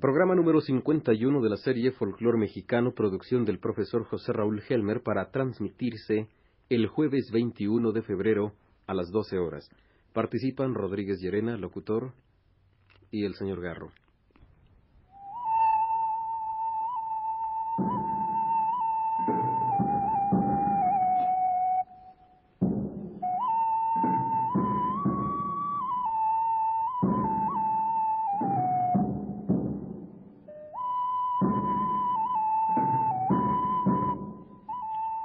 Programa 0.00 0.34
número 0.34 0.60
51 0.60 1.40
de 1.40 1.48
la 1.48 1.56
serie 1.56 1.90
Folclor 1.92 2.36
Mexicano, 2.36 2.92
producción 2.92 3.46
del 3.46 3.58
profesor 3.58 4.04
José 4.04 4.32
Raúl 4.34 4.62
Helmer, 4.68 5.02
para 5.02 5.30
transmitirse 5.30 6.28
el 6.68 6.86
jueves 6.86 7.30
21 7.32 7.92
de 7.92 8.02
febrero 8.02 8.52
a 8.86 8.92
las 8.92 9.10
12 9.10 9.38
horas. 9.38 9.70
Participan 10.12 10.74
Rodríguez 10.74 11.18
Llerena, 11.18 11.56
locutor, 11.56 12.12
y 13.10 13.24
el 13.24 13.34
señor 13.34 13.62
Garro. 13.62 13.90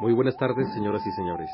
Muy 0.06 0.14
buenas 0.14 0.38
tardes, 0.38 0.72
señoras 0.72 1.02
y 1.08 1.12
señores. 1.14 1.50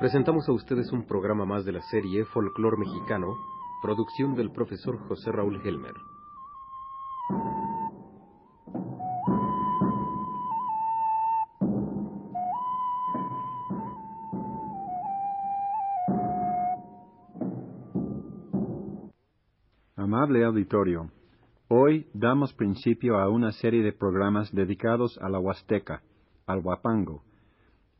Presentamos 0.00 0.48
a 0.48 0.52
ustedes 0.52 0.90
un 0.92 1.02
programa 1.02 1.44
más 1.44 1.66
de 1.66 1.72
la 1.72 1.82
serie 1.82 2.24
Folclor 2.24 2.78
Mexicano, 2.78 3.36
producción 3.82 4.34
del 4.34 4.50
profesor 4.50 4.96
José 5.06 5.30
Raúl 5.30 5.60
Helmer. 5.62 5.92
Amable 19.96 20.46
auditorio, 20.46 21.10
hoy 21.68 22.08
damos 22.14 22.54
principio 22.54 23.18
a 23.18 23.28
una 23.28 23.52
serie 23.52 23.82
de 23.82 23.92
programas 23.92 24.50
dedicados 24.54 25.18
a 25.20 25.28
la 25.28 25.38
Huasteca, 25.38 26.00
al 26.46 26.60
Huapango. 26.60 27.22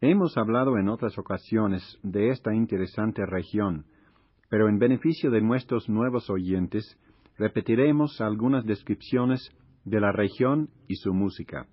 Hemos 0.02 0.36
hablado 0.36 0.76
en 0.76 0.90
otras 0.90 1.16
ocasiones 1.16 1.98
de 2.02 2.28
esta 2.28 2.54
interesante 2.54 3.24
región, 3.24 3.86
pero 4.50 4.68
en 4.68 4.78
beneficio 4.78 5.30
de 5.30 5.40
nuestros 5.40 5.88
nuevos 5.88 6.28
oyentes, 6.28 6.98
repetiremos 7.38 8.20
algunas 8.20 8.66
descripciones 8.66 9.50
de 9.84 10.00
la 10.00 10.12
región 10.12 10.68
y 10.86 10.96
su 10.96 11.14
música. 11.14 11.66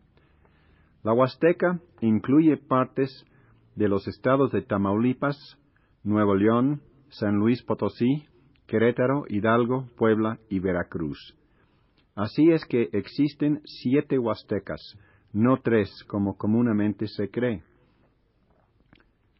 La 1.04 1.12
Huasteca 1.12 1.82
incluye 2.00 2.56
partes 2.56 3.26
de 3.76 3.90
los 3.90 4.08
estados 4.08 4.54
de 4.54 4.62
Tamaulipas, 4.62 5.58
Nuevo 6.04 6.36
León, 6.36 6.82
San 7.10 7.36
Luis 7.36 7.62
Potosí, 7.64 8.24
Querétaro, 8.68 9.26
Hidalgo, 9.28 9.90
Puebla 9.98 10.40
y 10.50 10.60
Veracruz. 10.60 11.38
Así 12.16 12.52
es 12.52 12.64
que 12.66 12.88
existen 12.94 13.62
siete 13.66 14.18
huastecas, 14.18 14.98
no 15.34 15.58
tres 15.62 16.06
como 16.08 16.38
comúnmente 16.38 17.08
se 17.08 17.30
cree. 17.30 17.64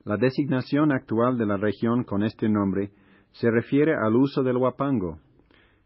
La 0.06 0.18
designación 0.18 0.92
actual 0.92 1.38
de 1.38 1.46
la 1.46 1.56
región 1.56 2.04
con 2.04 2.24
este 2.24 2.50
nombre 2.50 2.92
se 3.32 3.50
refiere 3.50 3.96
al 3.96 4.18
uso 4.18 4.44
del 4.44 4.58
huapango. 4.58 5.20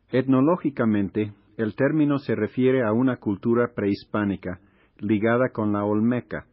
Etnológicamente, 0.09 1.33
el 1.55 1.75
término 1.75 2.17
se 2.17 2.33
refiere 2.33 2.83
a 2.83 2.93
una 2.93 3.17
cultura 3.17 3.73
prehispánica 3.75 4.59
ligada 4.97 5.49
con 5.49 5.71
la 5.71 5.85
olmeca, 5.85 6.47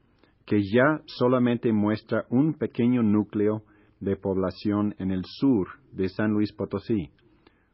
que 0.45 0.61
ya 0.63 1.01
solamente 1.07 1.73
muestra 1.73 2.27
un 2.29 2.53
pequeño 2.53 3.03
núcleo 3.03 3.63
de 4.01 4.17
población 4.17 4.95
en 4.99 5.11
el 5.11 5.23
sur 5.25 5.69
de 5.93 6.11
San 6.11 6.33
Luis 6.33 6.53
Potosí, 6.53 7.11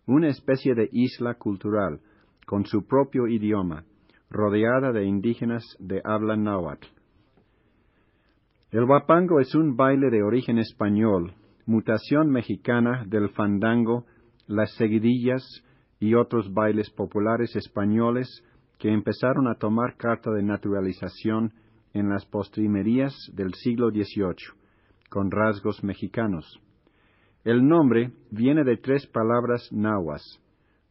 una 0.06 0.28
especie 0.28 0.77
de 0.77 0.88
isla 0.92 1.34
cultural 1.34 2.00
con 2.46 2.64
su 2.64 2.86
propio 2.86 3.27
idioma, 3.27 3.84
rodeada 4.28 4.92
de 4.92 5.05
indígenas 5.05 5.64
de 5.80 6.00
habla 6.05 6.36
náhuatl. 6.36 6.86
El 8.70 8.84
huapango 8.84 9.40
es 9.40 9.52
un 9.56 9.74
baile 9.74 10.11
de 10.11 10.22
origen 10.22 10.58
español, 10.58 11.34
mutación 11.67 12.30
mexicana 12.30 13.05
del 13.05 13.30
fandango, 13.30 14.06
las 14.46 14.72
seguidillas 14.77 15.42
y 15.98 16.14
otros 16.14 16.52
bailes 16.55 16.89
populares 16.90 17.56
españoles 17.56 18.28
que 18.78 18.92
empezaron 18.92 19.48
a 19.48 19.56
tomar 19.56 19.96
carta 19.96 20.30
de 20.30 20.45
naturalización 20.45 21.52
en 21.95 22.11
las 22.11 22.24
postrimerías 22.27 23.12
del 23.34 23.55
siglo 23.55 23.90
XVIII, 23.90 24.55
con 25.08 25.33
rasgos 25.33 25.83
mexicanos. 25.83 26.61
El 27.42 27.66
nombre 27.66 28.12
viene 28.30 28.62
de 28.62 28.77
tres 28.77 29.05
palabras 29.08 29.68
nahuas, 29.72 30.22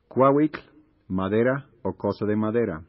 cuahuitl, 0.09 0.59
madera 1.07 1.67
o 1.83 1.93
cosa 1.93 2.25
de 2.25 2.35
madera, 2.35 2.83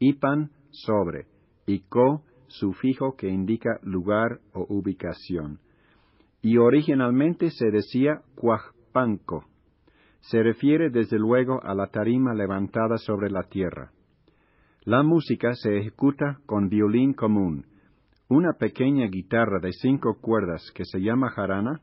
ipan, 0.00 0.50
sobre, 0.70 1.28
y 1.66 1.80
co, 1.80 2.22
sufijo 2.48 3.16
que 3.16 3.28
indica 3.28 3.78
lugar 3.82 4.40
o 4.52 4.66
ubicación. 4.68 5.58
Y 6.42 6.58
originalmente 6.58 7.50
se 7.50 7.70
decía 7.70 8.22
cuajpanco. 8.34 9.44
Se 10.20 10.42
refiere 10.42 10.90
desde 10.90 11.18
luego 11.18 11.62
a 11.62 11.74
la 11.74 11.86
tarima 11.88 12.34
levantada 12.34 12.98
sobre 12.98 13.30
la 13.30 13.44
tierra. 13.44 13.90
La 14.84 15.02
música 15.02 15.54
se 15.54 15.78
ejecuta 15.78 16.38
con 16.46 16.68
violín 16.68 17.14
común, 17.14 17.66
una 18.28 18.52
pequeña 18.54 19.06
guitarra 19.06 19.58
de 19.60 19.72
cinco 19.72 20.18
cuerdas 20.20 20.70
que 20.74 20.84
se 20.84 21.00
llama 21.00 21.30
jarana 21.30 21.80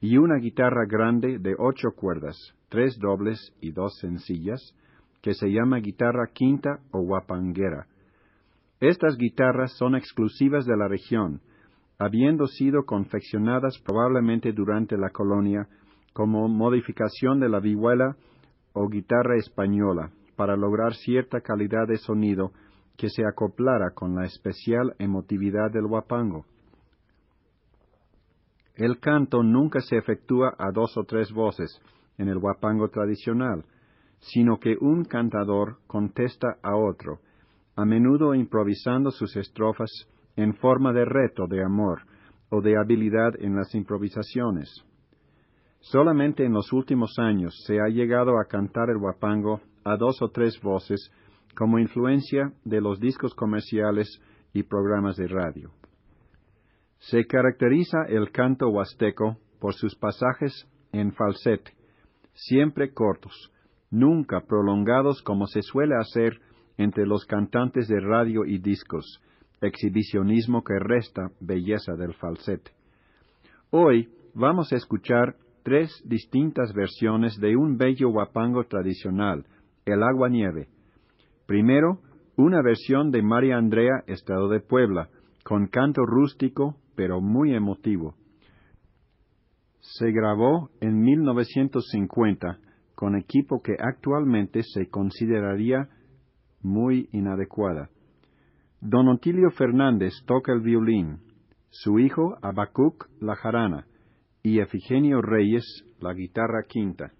y 0.00 0.16
una 0.18 0.36
guitarra 0.36 0.84
grande 0.86 1.38
de 1.38 1.54
ocho 1.58 1.90
cuerdas, 1.96 2.36
tres 2.68 2.98
dobles 2.98 3.52
y 3.60 3.72
dos 3.72 3.98
sencillas, 3.98 4.74
que 5.22 5.34
se 5.34 5.48
llama 5.48 5.78
guitarra 5.78 6.28
quinta 6.32 6.80
o 6.92 7.00
guapanguera 7.00 7.86
estas 8.80 9.16
guitarras 9.16 9.72
son 9.76 9.94
exclusivas 9.94 10.66
de 10.66 10.76
la 10.76 10.88
región, 10.88 11.40
habiendo 11.98 12.46
sido 12.46 12.84
confeccionadas 12.84 13.78
probablemente 13.84 14.52
durante 14.52 14.98
la 14.98 15.10
colonia 15.10 15.66
como 16.12 16.48
modificación 16.48 17.40
de 17.40 17.48
la 17.48 17.60
vihuela 17.60 18.16
o 18.72 18.88
guitarra 18.88 19.36
española, 19.36 20.10
para 20.36 20.56
lograr 20.56 20.94
cierta 20.94 21.40
calidad 21.40 21.86
de 21.88 21.96
sonido 21.96 22.52
que 22.96 23.08
se 23.08 23.24
acoplara 23.24 23.92
con 23.94 24.14
la 24.14 24.24
especial 24.24 24.94
emotividad 24.98 25.70
del 25.72 25.86
huapango. 25.86 26.44
El 28.74 29.00
canto 29.00 29.42
nunca 29.42 29.80
se 29.80 29.96
efectúa 29.96 30.54
a 30.58 30.70
dos 30.70 30.96
o 30.98 31.04
tres 31.04 31.32
voces 31.32 31.80
en 32.18 32.28
el 32.28 32.36
huapango 32.36 32.88
tradicional, 32.88 33.64
sino 34.18 34.58
que 34.58 34.76
un 34.80 35.04
cantador 35.04 35.78
contesta 35.86 36.58
a 36.62 36.76
otro, 36.76 37.20
a 37.76 37.84
menudo 37.84 38.34
improvisando 38.34 39.10
sus 39.10 39.36
estrofas 39.36 39.90
en 40.34 40.54
forma 40.54 40.92
de 40.92 41.04
reto 41.04 41.46
de 41.46 41.62
amor 41.62 42.02
o 42.48 42.60
de 42.60 42.76
habilidad 42.76 43.34
en 43.38 43.54
las 43.54 43.74
improvisaciones. 43.74 44.84
Solamente 45.80 46.44
en 46.44 46.52
los 46.52 46.72
últimos 46.72 47.18
años 47.18 47.54
se 47.66 47.78
ha 47.80 47.88
llegado 47.88 48.40
a 48.40 48.46
cantar 48.46 48.90
el 48.90 48.96
huapango 48.96 49.60
a 49.84 49.96
dos 49.96 50.20
o 50.22 50.30
tres 50.30 50.60
voces 50.60 51.12
como 51.54 51.78
influencia 51.78 52.52
de 52.64 52.80
los 52.80 52.98
discos 52.98 53.34
comerciales 53.34 54.20
y 54.52 54.62
programas 54.62 55.16
de 55.16 55.28
radio. 55.28 55.70
Se 56.98 57.26
caracteriza 57.26 58.04
el 58.08 58.30
canto 58.32 58.68
huasteco 58.68 59.36
por 59.60 59.74
sus 59.74 59.94
pasajes 59.94 60.66
en 60.92 61.12
falsete, 61.12 61.72
siempre 62.32 62.92
cortos, 62.92 63.52
nunca 63.90 64.40
prolongados 64.40 65.22
como 65.22 65.46
se 65.46 65.62
suele 65.62 65.94
hacer 65.94 66.40
entre 66.78 67.06
los 67.06 67.24
cantantes 67.24 67.88
de 67.88 68.00
radio 68.00 68.44
y 68.44 68.58
discos, 68.58 69.20
exhibicionismo 69.60 70.62
que 70.62 70.78
resta 70.78 71.30
belleza 71.40 71.94
del 71.94 72.14
falsete. 72.14 72.70
Hoy 73.70 74.08
vamos 74.34 74.72
a 74.72 74.76
escuchar 74.76 75.36
tres 75.62 75.90
distintas 76.04 76.72
versiones 76.72 77.38
de 77.40 77.56
un 77.56 77.76
bello 77.76 78.10
guapango 78.10 78.64
tradicional, 78.64 79.46
el 79.84 80.02
agua 80.02 80.28
nieve. 80.28 80.68
Primero, 81.46 82.00
una 82.36 82.62
versión 82.62 83.10
de 83.10 83.22
María 83.22 83.56
Andrea, 83.56 84.04
Estado 84.06 84.48
de 84.48 84.60
Puebla, 84.60 85.08
con 85.42 85.68
canto 85.68 86.04
rústico 86.04 86.76
pero 86.96 87.20
muy 87.20 87.54
emotivo. 87.54 88.14
Se 89.80 90.10
grabó 90.10 90.70
en 90.80 91.00
1950 91.00 92.58
con 92.94 93.16
equipo 93.16 93.62
que 93.62 93.76
actualmente 93.78 94.62
se 94.62 94.88
consideraría 94.88 95.88
muy 96.66 97.08
inadecuada. 97.12 97.88
Don 98.80 99.08
Otilio 99.08 99.50
Fernández 99.50 100.12
toca 100.26 100.52
el 100.52 100.60
violín, 100.60 101.20
su 101.70 101.98
hijo 101.98 102.36
Abacuc 102.42 103.08
la 103.20 103.36
jarana 103.36 103.86
y 104.42 104.58
Efigenio 104.60 105.22
Reyes 105.22 105.64
la 106.00 106.12
guitarra 106.12 106.64
quinta. 106.68 107.12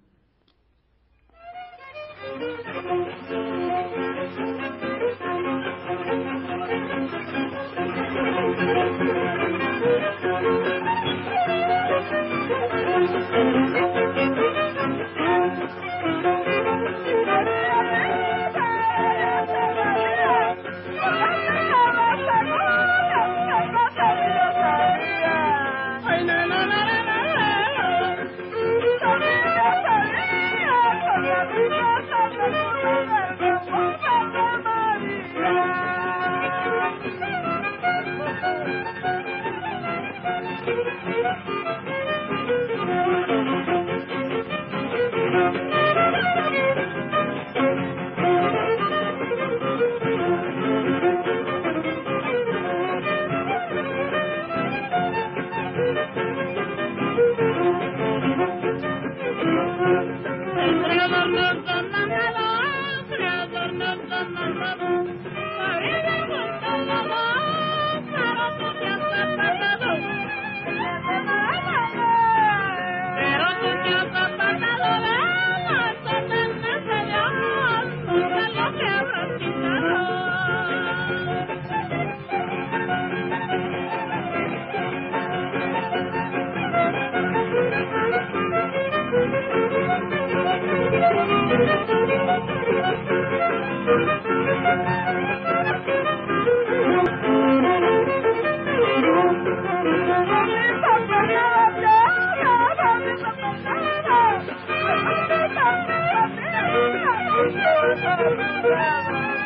Thank 108.03 109.46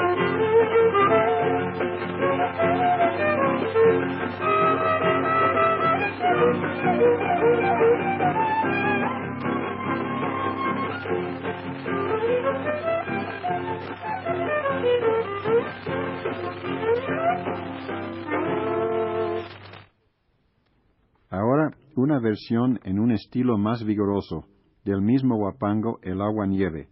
Ahora 21.29 21.71
una 21.95 22.19
versión 22.19 22.79
en 22.83 22.99
un 22.99 23.11
estilo 23.11 23.59
más 23.59 23.83
vigoroso, 23.83 24.45
del 24.83 25.01
mismo 25.01 25.35
guapango 25.37 25.99
El 26.01 26.21
agua 26.21 26.47
nieve. 26.47 26.87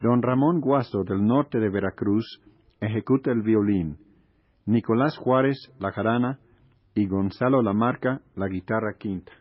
Don 0.00 0.22
Ramón 0.22 0.60
Guaso 0.60 1.04
del 1.04 1.24
norte 1.26 1.60
de 1.60 1.68
Veracruz 1.68 2.40
ejecuta 2.80 3.30
el 3.32 3.42
violín, 3.42 3.98
Nicolás 4.64 5.18
Juárez 5.18 5.58
la 5.78 5.92
jarana 5.92 6.38
y 6.94 7.06
Gonzalo 7.06 7.62
Lamarca 7.62 8.20
la 8.36 8.48
guitarra 8.48 8.94
quinta. 8.98 9.32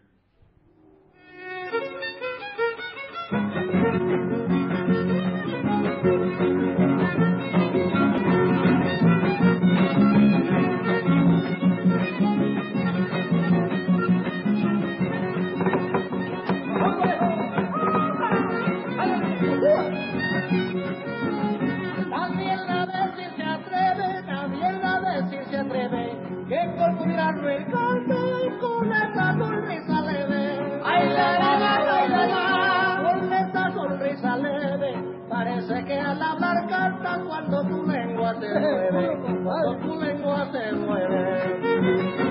Parece 35.44 35.86
que 35.86 36.00
al 36.00 36.22
hablar 36.22 36.68
canta 36.68 37.20
cuando 37.28 37.64
tu 37.64 37.88
lengua 37.88 38.36
se 38.40 38.60
mueve, 38.60 39.18
cuando 39.44 39.78
tu 39.78 40.00
lengua 40.00 40.48
se 40.52 40.72
mueve. 40.74 42.31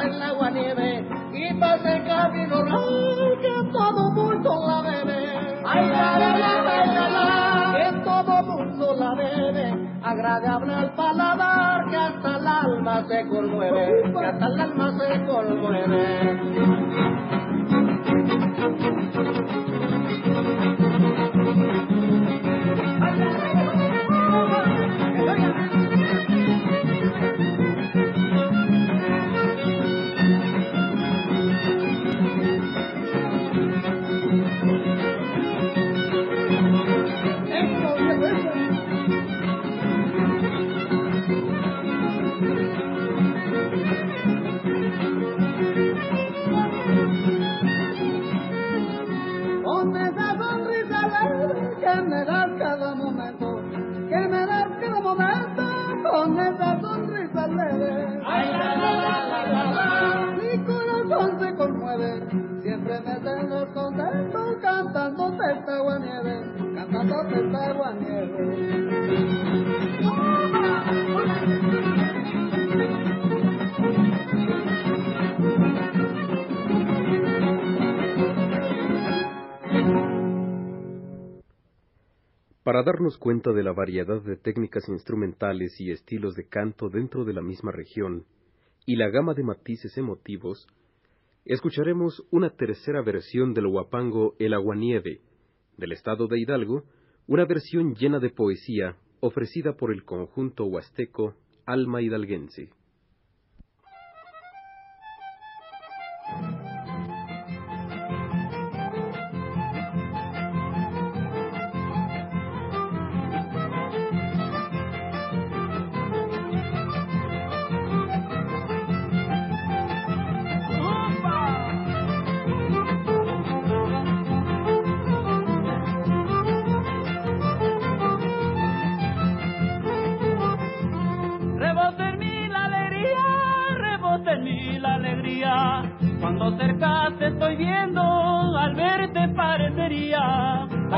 Rosa 0.00 0.06
en 0.06 0.18
la 0.18 0.26
agua 0.28 0.50
nieve 0.50 1.06
y 1.32 1.54
pasa 1.54 1.96
el 1.96 2.04
camino 2.04 2.64
que 3.40 3.70
todo 3.72 4.10
mundo 4.12 4.66
la 4.66 4.82
bebe. 4.82 5.62
Ay, 5.64 5.88
la, 5.88 6.18
la, 6.18 6.38
la, 6.38 6.62
la, 6.62 6.86
la, 6.86 7.08
la, 7.08 7.72
que 7.76 7.92
todo 8.04 8.42
mundo 8.42 8.94
la 8.98 9.14
bebe. 9.14 9.90
Agradable 10.02 10.74
al 10.74 10.94
paladar 10.94 11.90
que 11.90 11.96
hasta 11.96 12.36
el 12.36 12.46
alma 12.46 13.04
se 13.06 13.28
conmueve, 13.28 14.12
que 14.12 14.26
hasta 14.26 14.46
el 14.46 14.60
alma 14.60 14.98
se 14.98 15.26
conmueve. 15.26 16.40
Para 82.80 82.92
darnos 82.92 83.18
cuenta 83.18 83.52
de 83.52 83.62
la 83.62 83.72
variedad 83.72 84.22
de 84.22 84.38
técnicas 84.38 84.88
instrumentales 84.88 85.78
y 85.82 85.90
estilos 85.90 86.34
de 86.34 86.48
canto 86.48 86.88
dentro 86.88 87.26
de 87.26 87.34
la 87.34 87.42
misma 87.42 87.72
región 87.72 88.24
y 88.86 88.96
la 88.96 89.10
gama 89.10 89.34
de 89.34 89.42
matices 89.42 89.98
emotivos, 89.98 90.66
escucharemos 91.44 92.26
una 92.30 92.56
tercera 92.56 93.02
versión 93.02 93.52
del 93.52 93.66
huapango 93.66 94.34
El 94.38 94.54
Aguanieve, 94.54 95.20
del 95.76 95.92
estado 95.92 96.26
de 96.26 96.40
Hidalgo, 96.40 96.84
una 97.26 97.44
versión 97.44 97.96
llena 97.96 98.18
de 98.18 98.30
poesía 98.30 98.96
ofrecida 99.20 99.76
por 99.76 99.92
el 99.92 100.06
conjunto 100.06 100.64
huasteco 100.64 101.34
Alma 101.66 102.00
Hidalguense. 102.00 102.70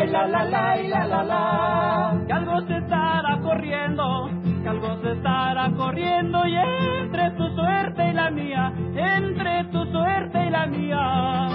Ay, 0.03 0.09
la, 0.09 0.27
la, 0.27 0.43
la, 0.43 0.77
la, 0.83 1.07
la, 1.07 1.23
la. 1.23 2.25
Que 2.27 2.33
algo 2.33 2.61
se 2.63 2.77
estará 2.77 3.39
corriendo, 3.41 4.29
que 4.61 4.69
algo 4.69 5.01
se 5.01 5.13
estará 5.13 5.71
corriendo 5.77 6.45
y 6.45 6.57
entre 6.57 7.31
tu 7.31 7.47
suerte 7.55 8.09
y 8.09 8.13
la 8.13 8.31
mía, 8.33 8.73
entre 8.97 9.63
tu 9.67 9.85
suerte 9.93 10.45
y 10.45 10.51
la 10.51 10.67
mía. 10.67 11.52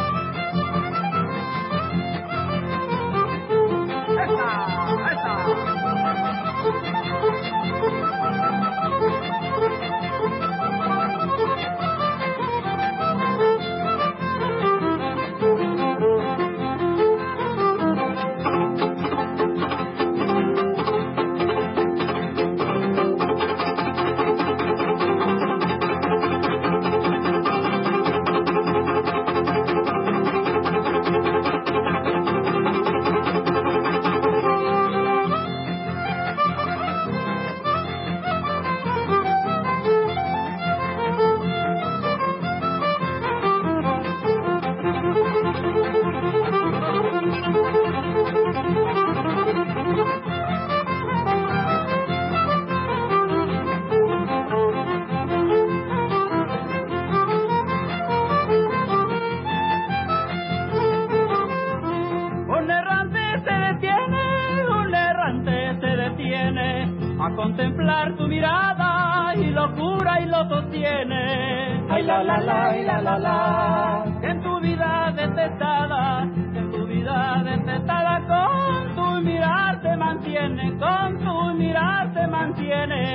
mantiene, 80.08 80.78
con 80.80 81.20
tu 81.20 81.54
mirar 81.56 82.14
te 82.14 82.28
mantiene. 82.28 83.08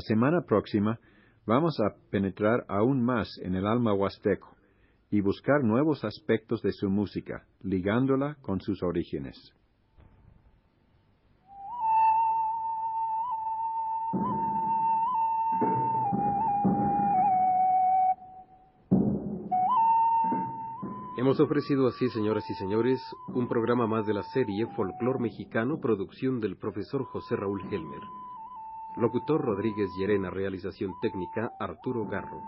La 0.00 0.06
semana 0.06 0.40
próxima 0.46 0.98
vamos 1.44 1.78
a 1.78 1.94
penetrar 2.10 2.64
aún 2.68 3.04
más 3.04 3.28
en 3.42 3.54
el 3.54 3.66
alma 3.66 3.92
huasteco 3.92 4.48
y 5.10 5.20
buscar 5.20 5.62
nuevos 5.62 6.04
aspectos 6.04 6.62
de 6.62 6.72
su 6.72 6.88
música, 6.88 7.44
ligándola 7.60 8.38
con 8.40 8.62
sus 8.62 8.82
orígenes. 8.82 9.36
Hemos 21.18 21.38
ofrecido 21.40 21.88
así, 21.88 22.08
señoras 22.08 22.48
y 22.48 22.54
señores, 22.54 23.02
un 23.34 23.48
programa 23.48 23.86
más 23.86 24.06
de 24.06 24.14
la 24.14 24.22
serie 24.22 24.66
Folclor 24.74 25.20
Mexicano, 25.20 25.78
producción 25.78 26.40
del 26.40 26.56
profesor 26.56 27.04
José 27.04 27.36
Raúl 27.36 27.60
Helmer. 27.70 28.29
Locutor 29.00 29.40
Rodríguez 29.40 29.88
Llerena, 29.96 30.28
realización 30.28 30.92
técnica 31.00 31.52
Arturo 31.58 32.06
Garro. 32.06 32.42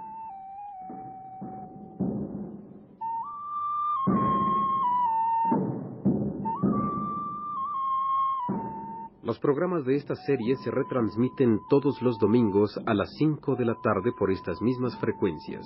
Los 9.22 9.38
programas 9.38 9.86
de 9.86 9.96
esta 9.96 10.14
serie 10.14 10.56
se 10.56 10.70
retransmiten 10.70 11.60
todos 11.70 12.02
los 12.02 12.18
domingos 12.18 12.78
a 12.84 12.92
las 12.92 13.08
5 13.16 13.56
de 13.56 13.64
la 13.64 13.80
tarde 13.80 14.12
por 14.12 14.30
estas 14.30 14.60
mismas 14.60 14.94
frecuencias. 14.98 15.64